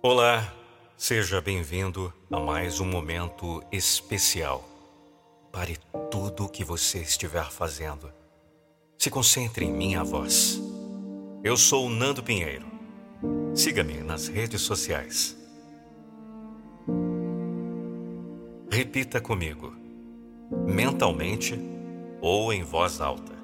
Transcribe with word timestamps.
Olá, 0.00 0.54
seja 0.96 1.40
bem-vindo 1.40 2.12
a 2.30 2.38
mais 2.38 2.78
um 2.78 2.84
momento 2.84 3.60
especial. 3.72 4.64
Pare 5.50 5.76
tudo 6.08 6.44
o 6.44 6.48
que 6.48 6.62
você 6.62 7.00
estiver 7.00 7.50
fazendo. 7.50 8.08
Se 8.96 9.10
concentre 9.10 9.64
em 9.64 9.72
minha 9.72 10.04
voz. 10.04 10.62
Eu 11.42 11.56
sou 11.56 11.86
o 11.86 11.90
Nando 11.90 12.22
Pinheiro. 12.22 12.64
Siga-me 13.56 13.94
nas 13.94 14.28
redes 14.28 14.60
sociais. 14.60 15.36
Repita 18.70 19.20
comigo, 19.20 19.74
mentalmente 20.64 21.58
ou 22.20 22.52
em 22.52 22.62
voz 22.62 23.00
alta. 23.00 23.36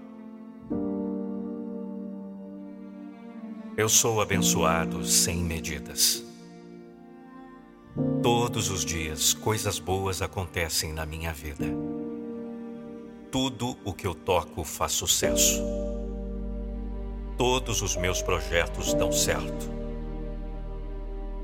Eu 3.76 3.88
sou 3.88 4.20
abençoado 4.20 5.04
sem 5.04 5.42
medidas. 5.42 6.33
Todos 7.94 8.70
os 8.70 8.84
dias 8.84 9.32
coisas 9.34 9.78
boas 9.78 10.20
acontecem 10.20 10.92
na 10.92 11.06
minha 11.06 11.32
vida. 11.32 11.64
Tudo 13.30 13.76
o 13.84 13.92
que 13.92 14.04
eu 14.04 14.16
toco 14.16 14.64
faz 14.64 14.90
sucesso. 14.92 15.62
Todos 17.38 17.82
os 17.82 17.94
meus 17.94 18.20
projetos 18.20 18.94
dão 18.94 19.12
certo. 19.12 19.70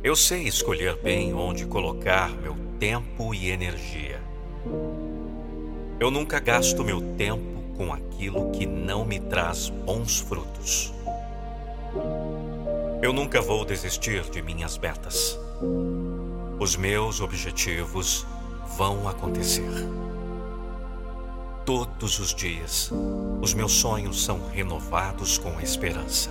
Eu 0.03 0.17
sei 0.17 0.43
escolher 0.43 0.97
bem 0.97 1.33
onde 1.33 1.67
colocar 1.67 2.31
meu 2.31 2.57
tempo 2.81 3.33
e 3.33 3.51
energia. 3.51 4.21
Eu 6.01 6.11
nunca 6.11 6.41
gasto 6.41 6.83
meu 6.83 7.01
tempo 7.17 7.63
com 7.77 7.93
aquilo 7.93 8.51
que 8.51 8.67
não 8.67 9.05
me 9.05 9.21
traz 9.21 9.69
bons 9.69 10.19
frutos. 10.19 10.93
Eu 13.01 13.13
nunca 13.13 13.41
vou 13.41 13.65
desistir 13.65 14.29
de 14.31 14.43
minhas 14.43 14.77
metas. 14.79 15.39
Os 16.61 16.77
meus 16.77 17.23
objetivos 17.23 18.27
vão 18.77 19.09
acontecer. 19.09 19.89
Todos 21.65 22.19
os 22.19 22.35
dias, 22.35 22.93
os 23.41 23.55
meus 23.55 23.73
sonhos 23.73 24.23
são 24.23 24.47
renovados 24.51 25.39
com 25.39 25.59
esperança, 25.59 26.29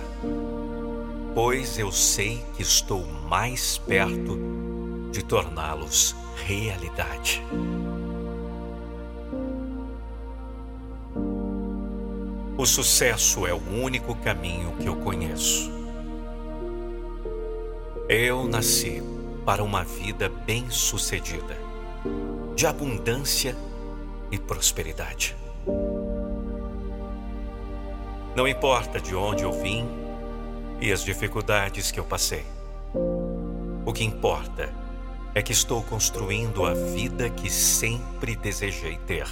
pois 1.34 1.80
eu 1.80 1.90
sei 1.90 2.44
que 2.54 2.62
estou 2.62 3.04
mais 3.28 3.76
perto 3.78 4.38
de 5.10 5.20
torná-los 5.24 6.14
realidade. 6.46 7.42
O 12.56 12.64
sucesso 12.64 13.48
é 13.48 13.52
o 13.52 13.82
único 13.82 14.14
caminho 14.14 14.76
que 14.76 14.86
eu 14.86 14.94
conheço. 14.94 15.72
Eu 18.08 18.46
nasci 18.46 19.02
para 19.44 19.62
uma 19.62 19.82
vida 19.82 20.28
bem-sucedida, 20.28 21.56
de 22.54 22.66
abundância 22.66 23.56
e 24.30 24.38
prosperidade. 24.38 25.36
Não 28.36 28.46
importa 28.46 29.00
de 29.00 29.14
onde 29.14 29.42
eu 29.42 29.52
vim 29.52 29.86
e 30.80 30.92
as 30.92 31.04
dificuldades 31.04 31.90
que 31.90 31.98
eu 31.98 32.04
passei. 32.04 32.44
O 33.84 33.92
que 33.92 34.04
importa 34.04 34.72
é 35.34 35.42
que 35.42 35.52
estou 35.52 35.82
construindo 35.82 36.64
a 36.64 36.74
vida 36.74 37.28
que 37.30 37.50
sempre 37.50 38.36
desejei 38.36 38.96
ter. 38.98 39.26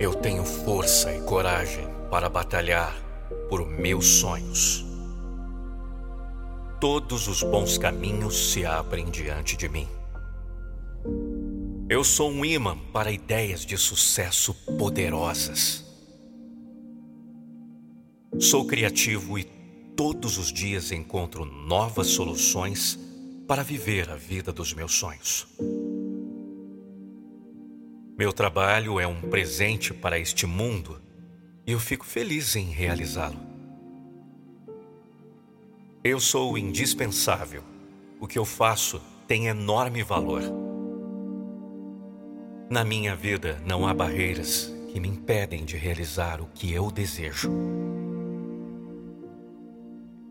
Eu 0.00 0.14
tenho 0.14 0.44
força 0.44 1.12
e 1.14 1.20
coragem 1.22 1.88
para 2.10 2.28
batalhar 2.28 2.94
por 3.48 3.66
meus 3.66 4.06
sonhos. 4.06 4.87
Todos 6.80 7.26
os 7.26 7.42
bons 7.42 7.76
caminhos 7.76 8.52
se 8.52 8.64
abrem 8.64 9.10
diante 9.10 9.56
de 9.56 9.68
mim. 9.68 9.88
Eu 11.88 12.04
sou 12.04 12.30
um 12.30 12.44
imã 12.44 12.78
para 12.92 13.10
ideias 13.10 13.66
de 13.66 13.76
sucesso 13.76 14.54
poderosas. 14.78 15.84
Sou 18.38 18.64
criativo 18.64 19.36
e 19.36 19.44
todos 19.96 20.38
os 20.38 20.52
dias 20.52 20.92
encontro 20.92 21.44
novas 21.44 22.06
soluções 22.06 22.96
para 23.48 23.64
viver 23.64 24.08
a 24.08 24.14
vida 24.14 24.52
dos 24.52 24.72
meus 24.72 24.92
sonhos. 24.92 25.48
Meu 28.16 28.32
trabalho 28.32 29.00
é 29.00 29.06
um 29.06 29.22
presente 29.22 29.92
para 29.92 30.16
este 30.16 30.46
mundo 30.46 31.02
e 31.66 31.72
eu 31.72 31.80
fico 31.80 32.06
feliz 32.06 32.54
em 32.54 32.70
realizá-lo. 32.70 33.57
Eu 36.10 36.18
sou 36.18 36.56
indispensável. 36.56 37.62
O 38.18 38.26
que 38.26 38.38
eu 38.38 38.44
faço 38.46 38.98
tem 39.26 39.48
enorme 39.48 40.02
valor. 40.02 40.40
Na 42.70 42.82
minha 42.82 43.14
vida 43.14 43.62
não 43.66 43.86
há 43.86 43.92
barreiras 43.92 44.74
que 44.90 44.98
me 44.98 45.06
impedem 45.06 45.66
de 45.66 45.76
realizar 45.76 46.40
o 46.40 46.46
que 46.46 46.72
eu 46.72 46.90
desejo. 46.90 47.52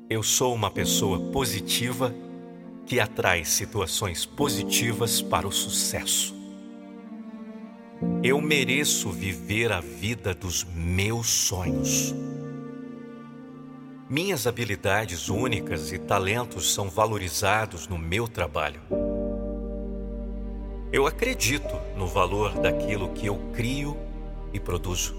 Eu 0.09 0.23
sou 0.23 0.55
uma 0.55 0.71
pessoa 0.71 1.19
positiva 1.31 2.11
que 2.83 2.99
atrai 2.99 3.45
situações 3.45 4.25
positivas 4.25 5.21
para 5.21 5.47
o 5.47 5.51
sucesso. 5.51 6.35
Eu 8.23 8.41
mereço 8.41 9.11
viver 9.11 9.71
a 9.71 9.79
vida 9.79 10.33
dos 10.33 10.63
meus 10.73 11.27
sonhos. 11.27 12.15
Minhas 14.09 14.47
habilidades 14.47 15.27
únicas 15.27 15.91
e 15.91 15.97
talentos 15.97 16.73
são 16.73 16.89
valorizados 16.89 17.89
no 17.89 17.97
meu 17.97 18.25
trabalho. 18.25 18.79
Eu 20.93 21.05
acredito 21.05 21.75
no 21.93 22.07
valor 22.07 22.53
daquilo 22.57 23.09
que 23.09 23.25
eu 23.25 23.37
crio 23.53 23.97
e 24.53 24.61
produzo. 24.61 25.13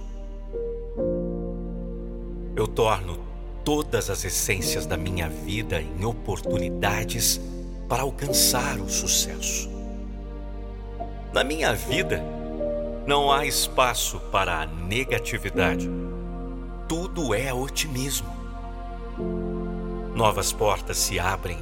Eu 2.57 2.67
torno 2.67 3.19
todas 3.63 4.09
as 4.09 4.25
essências 4.25 4.87
da 4.87 4.97
minha 4.97 5.29
vida 5.29 5.83
em 5.83 6.07
oportunidades 6.07 7.39
para 7.91 8.05
alcançar 8.05 8.79
o 8.79 8.89
sucesso. 8.89 9.69
Na 11.31 11.45
minha 11.45 11.75
vida, 11.75 12.25
não 13.07 13.31
há 13.31 13.45
espaço 13.45 14.19
para 14.33 14.63
a 14.63 14.67
negatividade. 14.67 15.91
Tudo 16.89 17.35
é 17.35 17.53
otimismo. 17.53 18.38
Novas 20.19 20.53
portas 20.53 20.97
se 20.97 21.17
abrem 21.21 21.61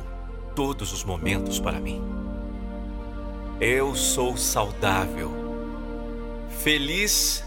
todos 0.54 0.90
os 0.90 1.04
momentos 1.04 1.60
para 1.60 1.78
mim. 1.78 2.02
Eu 3.60 3.94
sou 3.94 4.34
saudável, 4.34 5.30
feliz 6.48 7.44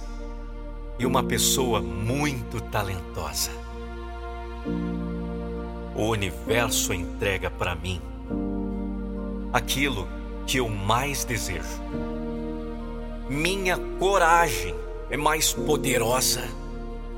e 1.00 1.08
uma 1.08 1.24
pessoa 1.24 1.82
muito 1.82 2.62
talentosa. 2.62 3.50
O 5.96 6.10
universo 6.10 6.94
entrega 6.94 7.50
para 7.50 7.74
mim 7.74 8.00
aquilo 9.52 10.08
que 10.46 10.58
eu 10.58 10.70
mais 10.70 11.26
desejo 11.26 11.82
minha 13.28 13.80
coragem 13.98 14.76
é 15.10 15.18
mais 15.18 15.54
poderosa 15.54 16.44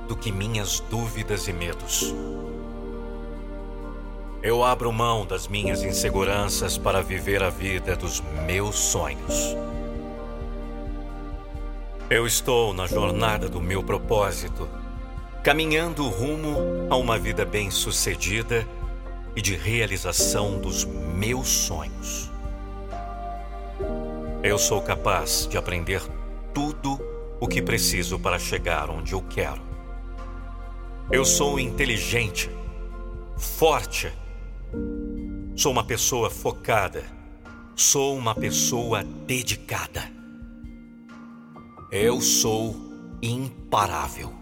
do 0.07 0.15
que 0.15 0.31
minhas 0.31 0.79
dúvidas 0.79 1.49
e 1.49 1.53
medos. 1.53 2.15
Eu 4.43 4.63
abro 4.63 4.91
mão 4.91 5.23
das 5.23 5.47
minhas 5.47 5.83
inseguranças 5.83 6.75
para 6.75 7.03
viver 7.03 7.43
a 7.43 7.51
vida 7.51 7.95
dos 7.95 8.21
meus 8.47 8.75
sonhos. 8.75 9.55
Eu 12.09 12.25
estou 12.25 12.73
na 12.73 12.87
jornada 12.87 13.47
do 13.47 13.61
meu 13.61 13.83
propósito, 13.83 14.67
caminhando 15.43 16.09
rumo 16.09 16.57
a 16.89 16.95
uma 16.95 17.19
vida 17.19 17.45
bem-sucedida 17.45 18.67
e 19.35 19.43
de 19.43 19.55
realização 19.55 20.59
dos 20.59 20.85
meus 20.85 21.47
sonhos. 21.47 22.31
Eu 24.41 24.57
sou 24.57 24.81
capaz 24.81 25.47
de 25.47 25.55
aprender 25.55 26.01
tudo 26.51 26.99
o 27.39 27.47
que 27.47 27.61
preciso 27.61 28.17
para 28.17 28.39
chegar 28.39 28.89
onde 28.89 29.13
eu 29.13 29.21
quero. 29.21 29.61
Eu 31.11 31.23
sou 31.23 31.59
inteligente, 31.59 32.49
forte, 33.37 34.11
sou 35.55 35.71
uma 35.71 35.83
pessoa 35.83 36.29
focada, 36.29 37.03
sou 37.75 38.17
uma 38.17 38.33
pessoa 38.33 39.03
dedicada. 39.03 40.09
Eu 41.91 42.21
sou 42.21 42.75
imparável. 43.21 44.33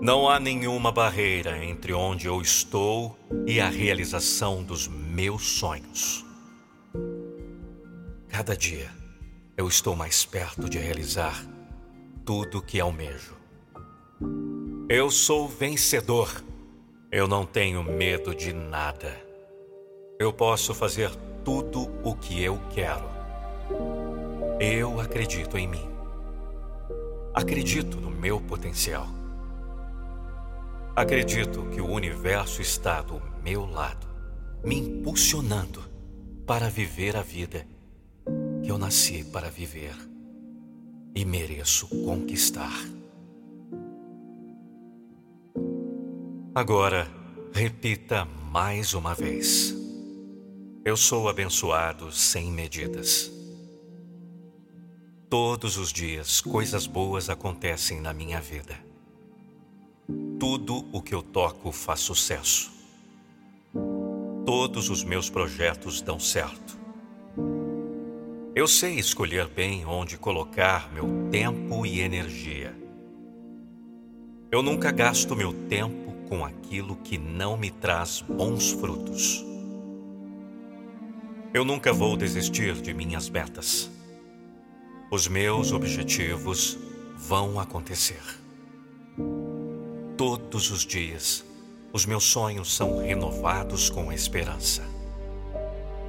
Não 0.00 0.28
há 0.28 0.38
nenhuma 0.38 0.92
barreira 0.92 1.64
entre 1.64 1.94
onde 1.94 2.26
eu 2.26 2.42
estou 2.42 3.18
e 3.46 3.60
a 3.60 3.68
realização 3.68 4.62
dos 4.62 4.86
meus 4.86 5.58
sonhos. 5.58 6.24
Cada 8.28 8.56
dia 8.56 8.90
eu 9.56 9.66
estou 9.66 9.96
mais 9.96 10.26
perto 10.26 10.68
de 10.68 10.78
realizar 10.78 11.42
tudo 12.24 12.58
o 12.58 12.62
que 12.62 12.80
almejo. 12.80 13.34
Eu 14.88 15.10
sou 15.10 15.48
vencedor. 15.48 16.44
Eu 17.10 17.26
não 17.26 17.46
tenho 17.46 17.82
medo 17.82 18.34
de 18.34 18.52
nada. 18.52 19.23
Eu 20.18 20.32
posso 20.32 20.72
fazer 20.72 21.10
tudo 21.44 21.90
o 22.04 22.14
que 22.14 22.40
eu 22.42 22.60
quero. 22.70 23.04
Eu 24.60 25.00
acredito 25.00 25.58
em 25.58 25.66
mim. 25.66 25.88
Acredito 27.34 28.00
no 28.00 28.10
meu 28.10 28.40
potencial. 28.40 29.08
Acredito 30.94 31.64
que 31.70 31.80
o 31.80 31.90
universo 31.90 32.62
está 32.62 33.02
do 33.02 33.20
meu 33.42 33.66
lado, 33.66 34.06
me 34.62 34.78
impulsionando 34.78 35.82
para 36.46 36.70
viver 36.70 37.16
a 37.16 37.22
vida 37.22 37.66
que 38.62 38.70
eu 38.70 38.78
nasci 38.78 39.24
para 39.24 39.50
viver 39.50 39.96
e 41.12 41.24
mereço 41.24 41.88
conquistar. 42.04 42.72
Agora, 46.54 47.08
repita 47.52 48.24
mais 48.24 48.94
uma 48.94 49.12
vez. 49.12 49.83
Eu 50.84 50.98
sou 50.98 51.30
abençoado 51.30 52.12
sem 52.12 52.52
medidas. 52.52 53.32
Todos 55.30 55.78
os 55.78 55.90
dias, 55.90 56.42
coisas 56.42 56.86
boas 56.86 57.30
acontecem 57.30 58.02
na 58.02 58.12
minha 58.12 58.38
vida. 58.38 58.78
Tudo 60.38 60.86
o 60.92 61.00
que 61.00 61.14
eu 61.14 61.22
toco 61.22 61.72
faz 61.72 62.00
sucesso. 62.00 62.70
Todos 64.44 64.90
os 64.90 65.02
meus 65.02 65.30
projetos 65.30 66.02
dão 66.02 66.20
certo. 66.20 66.78
Eu 68.54 68.68
sei 68.68 68.98
escolher 68.98 69.48
bem 69.48 69.86
onde 69.86 70.18
colocar 70.18 70.92
meu 70.92 71.06
tempo 71.30 71.86
e 71.86 72.00
energia. 72.00 72.78
Eu 74.52 74.62
nunca 74.62 74.92
gasto 74.92 75.34
meu 75.34 75.54
tempo 75.66 76.12
com 76.28 76.44
aquilo 76.44 76.96
que 76.96 77.16
não 77.16 77.56
me 77.56 77.70
traz 77.70 78.20
bons 78.20 78.70
frutos. 78.72 79.53
Eu 81.54 81.64
nunca 81.64 81.92
vou 81.92 82.16
desistir 82.16 82.74
de 82.82 82.92
minhas 82.92 83.30
metas. 83.30 83.88
Os 85.08 85.28
meus 85.28 85.70
objetivos 85.70 86.76
vão 87.16 87.60
acontecer. 87.60 88.20
Todos 90.16 90.72
os 90.72 90.84
dias, 90.84 91.44
os 91.92 92.06
meus 92.06 92.24
sonhos 92.24 92.74
são 92.74 92.98
renovados 92.98 93.88
com 93.88 94.12
esperança, 94.12 94.82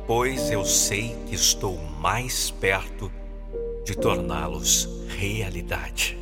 pois 0.07 0.49
eu 0.49 0.65
sei 0.65 1.15
que 1.27 1.35
estou 1.35 1.77
mais 1.77 2.49
perto 2.49 3.11
de 3.85 3.95
torná-los 3.95 4.89
realidade. 5.09 6.17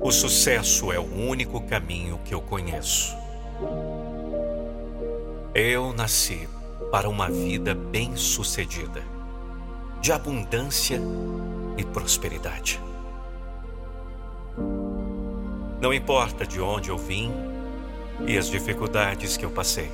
O 0.00 0.10
sucesso 0.10 0.90
é 0.90 0.98
o 0.98 1.04
único 1.04 1.60
caminho 1.60 2.18
que 2.24 2.34
eu 2.34 2.40
conheço. 2.40 3.16
Eu 5.54 5.94
nasci 5.94 6.46
para 6.92 7.08
uma 7.08 7.30
vida 7.30 7.74
bem-sucedida, 7.74 9.02
de 9.98 10.12
abundância 10.12 11.00
e 11.76 11.84
prosperidade. 11.84 12.78
Não 15.80 15.92
importa 15.94 16.46
de 16.46 16.60
onde 16.60 16.90
eu 16.90 16.98
vim 16.98 17.32
e 18.26 18.36
as 18.36 18.50
dificuldades 18.50 19.38
que 19.38 19.44
eu 19.44 19.50
passei. 19.50 19.90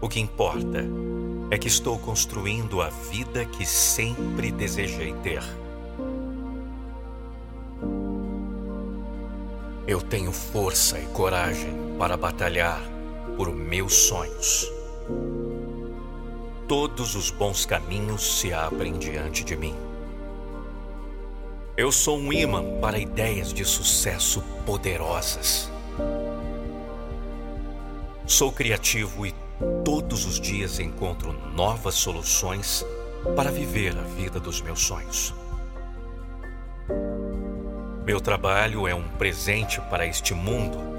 O 0.00 0.08
que 0.08 0.18
importa 0.18 0.84
é 1.50 1.56
que 1.56 1.68
estou 1.68 1.96
construindo 1.98 2.82
a 2.82 2.88
vida 2.88 3.44
que 3.44 3.64
sempre 3.64 4.50
desejei 4.50 5.14
ter. 5.22 5.42
Eu 9.86 10.02
tenho 10.02 10.32
força 10.32 10.98
e 10.98 11.06
coragem 11.06 11.72
para 11.98 12.16
batalhar 12.16 12.97
por 13.38 13.54
meus 13.54 13.94
sonhos. 13.94 14.68
Todos 16.66 17.14
os 17.14 17.30
bons 17.30 17.64
caminhos 17.64 18.40
se 18.40 18.52
abrem 18.52 18.98
diante 18.98 19.44
de 19.44 19.56
mim. 19.56 19.76
Eu 21.76 21.92
sou 21.92 22.18
um 22.18 22.32
imã 22.32 22.80
para 22.80 22.98
ideias 22.98 23.52
de 23.52 23.64
sucesso 23.64 24.42
poderosas. 24.66 25.70
Sou 28.26 28.50
criativo 28.50 29.24
e 29.24 29.32
todos 29.84 30.26
os 30.26 30.40
dias 30.40 30.80
encontro 30.80 31.32
novas 31.54 31.94
soluções 31.94 32.84
para 33.36 33.52
viver 33.52 33.96
a 33.96 34.02
vida 34.02 34.40
dos 34.40 34.60
meus 34.60 34.80
sonhos. 34.80 35.32
Meu 38.04 38.20
trabalho 38.20 38.88
é 38.88 38.94
um 38.96 39.06
presente 39.10 39.80
para 39.82 40.04
este 40.04 40.34
mundo 40.34 40.97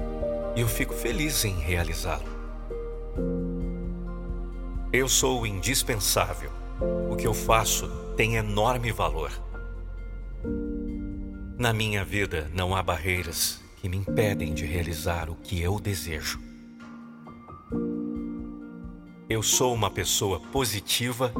e 0.55 0.61
eu 0.61 0.67
fico 0.67 0.93
feliz 0.93 1.45
em 1.45 1.55
realizá-lo. 1.59 2.39
Eu 4.91 5.07
sou 5.07 5.45
indispensável. 5.45 6.51
O 7.09 7.15
que 7.15 7.27
eu 7.27 7.33
faço 7.33 7.87
tem 8.15 8.37
enorme 8.37 8.91
valor. 8.91 9.31
Na 11.57 11.71
minha 11.73 12.03
vida 12.03 12.49
não 12.53 12.75
há 12.75 12.81
barreiras 12.81 13.59
que 13.77 13.87
me 13.87 13.97
impedem 13.97 14.53
de 14.53 14.65
realizar 14.65 15.29
o 15.29 15.35
que 15.35 15.61
eu 15.61 15.79
desejo. 15.79 16.39
Eu 19.29 19.43
sou 19.43 19.73
uma 19.73 19.91
pessoa 19.91 20.39
positiva 20.39 21.31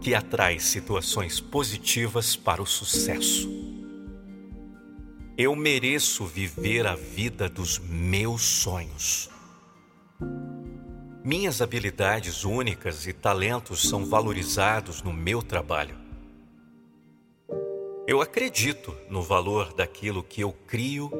que 0.00 0.14
atrai 0.14 0.58
situações 0.58 1.40
positivas 1.40 2.36
para 2.36 2.60
o 2.60 2.66
sucesso. 2.66 3.63
Eu 5.36 5.56
mereço 5.56 6.24
viver 6.24 6.86
a 6.86 6.94
vida 6.94 7.48
dos 7.48 7.80
meus 7.80 8.42
sonhos. 8.42 9.28
Minhas 11.24 11.60
habilidades 11.60 12.44
únicas 12.44 13.04
e 13.08 13.12
talentos 13.12 13.88
são 13.88 14.06
valorizados 14.06 15.02
no 15.02 15.12
meu 15.12 15.42
trabalho. 15.42 15.98
Eu 18.06 18.20
acredito 18.20 18.96
no 19.10 19.22
valor 19.22 19.74
daquilo 19.74 20.22
que 20.22 20.40
eu 20.40 20.52
crio 20.52 21.10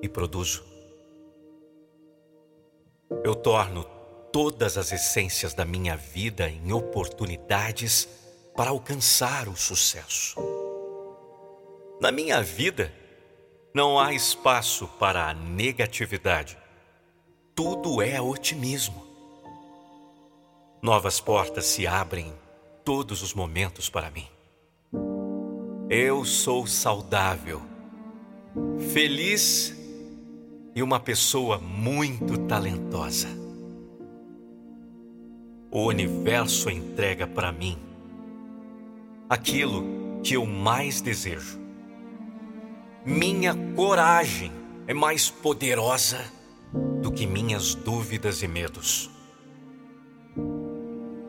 e 0.00 0.08
produzo. 0.08 0.64
Eu 3.22 3.34
torno 3.34 3.84
todas 4.32 4.78
as 4.78 4.92
essências 4.92 5.52
da 5.52 5.66
minha 5.66 5.94
vida 5.94 6.48
em 6.48 6.72
oportunidades 6.72 8.08
para 8.56 8.70
alcançar 8.70 9.46
o 9.46 9.56
sucesso. 9.56 10.36
Na 12.00 12.10
minha 12.10 12.40
vida, 12.40 12.90
não 13.74 13.98
há 13.98 14.12
espaço 14.12 14.88
para 14.98 15.28
a 15.28 15.34
negatividade. 15.34 16.56
Tudo 17.54 18.00
é 18.00 18.20
otimismo. 18.20 19.04
Novas 20.82 21.20
portas 21.20 21.66
se 21.66 21.86
abrem 21.86 22.32
todos 22.84 23.22
os 23.22 23.34
momentos 23.34 23.90
para 23.90 24.10
mim. 24.10 24.26
Eu 25.90 26.24
sou 26.24 26.66
saudável, 26.66 27.60
feliz 28.92 29.74
e 30.74 30.82
uma 30.82 31.00
pessoa 31.00 31.58
muito 31.58 32.38
talentosa. 32.46 33.28
O 35.70 35.84
universo 35.84 36.70
entrega 36.70 37.26
para 37.26 37.52
mim 37.52 37.78
aquilo 39.28 40.20
que 40.22 40.34
eu 40.34 40.46
mais 40.46 41.00
desejo 41.00 41.57
minha 43.08 43.54
coragem 43.74 44.52
é 44.86 44.92
mais 44.92 45.30
poderosa 45.30 46.22
do 47.00 47.10
que 47.10 47.26
minhas 47.26 47.74
dúvidas 47.74 48.42
e 48.42 48.46
medos. 48.46 49.10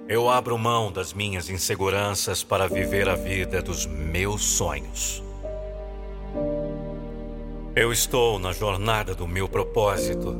Eu 0.09 0.29
abro 0.29 0.57
mão 0.57 0.91
das 0.91 1.13
minhas 1.13 1.49
inseguranças 1.49 2.43
para 2.43 2.67
viver 2.67 3.07
a 3.07 3.15
vida 3.15 3.61
dos 3.61 3.85
meus 3.85 4.43
sonhos. 4.43 5.23
Eu 7.73 7.93
estou 7.93 8.37
na 8.37 8.51
jornada 8.51 9.15
do 9.15 9.25
meu 9.25 9.47
propósito, 9.47 10.35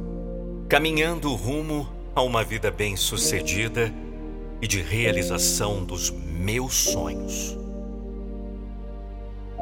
caminhando 0.68 1.34
rumo 1.36 1.88
a 2.14 2.22
uma 2.22 2.44
vida 2.44 2.70
bem-sucedida 2.70 3.94
e 4.62 4.68
de 4.68 4.82
realização 4.82 5.86
dos 5.86 6.10
meus 6.10 6.74
sonhos. 6.74 7.59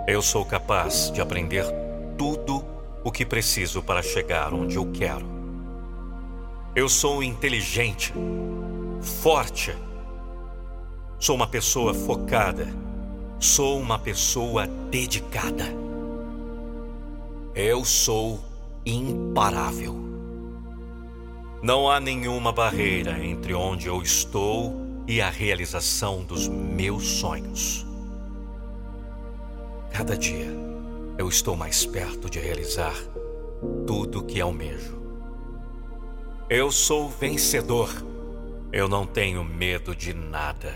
Eu 0.07 0.21
sou 0.21 0.45
capaz 0.45 1.11
de 1.11 1.19
aprender 1.19 1.65
tudo 2.17 2.63
o 3.03 3.11
que 3.11 3.25
preciso 3.25 3.83
para 3.83 4.01
chegar 4.01 4.53
onde 4.53 4.77
eu 4.77 4.89
quero. 4.89 5.25
Eu 6.73 6.87
sou 6.87 7.21
inteligente, 7.21 8.13
forte. 9.01 9.75
Sou 11.19 11.35
uma 11.35 11.45
pessoa 11.45 11.93
focada. 11.93 12.65
Sou 13.37 13.81
uma 13.81 13.99
pessoa 13.99 14.65
dedicada. 14.89 15.65
Eu 17.53 17.83
sou 17.83 18.39
imparável. 18.85 19.93
Não 21.61 21.91
há 21.91 21.99
nenhuma 21.99 22.53
barreira 22.53 23.21
entre 23.21 23.53
onde 23.53 23.87
eu 23.87 24.01
estou 24.01 24.73
e 25.05 25.21
a 25.21 25.29
realização 25.29 26.23
dos 26.23 26.47
meus 26.47 27.05
sonhos. 27.05 27.86
Cada 29.97 30.15
dia 30.15 30.45
eu 31.17 31.27
estou 31.27 31.55
mais 31.55 31.83
perto 31.83 32.29
de 32.29 32.37
realizar 32.37 32.93
tudo 33.87 34.19
o 34.19 34.23
que 34.23 34.39
almejo. 34.39 35.01
Eu 36.47 36.71
sou 36.71 37.09
vencedor. 37.09 37.89
Eu 38.71 38.87
não 38.87 39.07
tenho 39.07 39.43
medo 39.43 39.95
de 39.95 40.13
nada. 40.13 40.71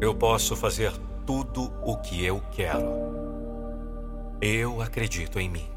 Eu 0.00 0.16
posso 0.16 0.56
fazer 0.56 0.90
tudo 1.24 1.72
o 1.84 1.96
que 1.98 2.24
eu 2.24 2.42
quero. 2.50 2.88
Eu 4.40 4.82
acredito 4.82 5.38
em 5.38 5.48
mim. 5.48 5.68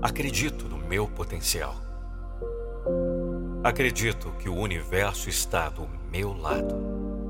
Acredito 0.00 0.70
no 0.70 0.78
meu 0.78 1.06
potencial. 1.06 1.76
Acredito 3.62 4.32
que 4.38 4.48
o 4.48 4.56
universo 4.56 5.28
está 5.28 5.68
do 5.68 5.86
meu 6.10 6.32
lado, 6.32 6.74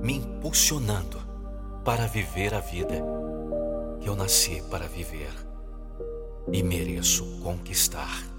me 0.01 0.19
impulsionando 0.19 1.19
para 1.85 2.07
viver 2.07 2.55
a 2.55 2.61
vida 2.61 3.24
eu 4.05 4.15
nasci 4.15 4.63
para 4.71 4.87
viver 4.87 5.33
e 6.53 6.63
mereço 6.63 7.25
conquistar. 7.43 8.34